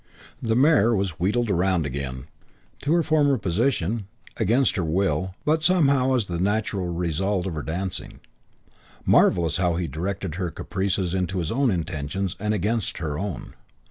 [0.41, 2.25] The mare was wheedled round again
[2.81, 7.61] to her former position; against her will, but somehow as the natural result of her
[7.61, 8.19] dancing.
[9.05, 13.53] Marvellous how he directed her caprices into his own intentions and against her own.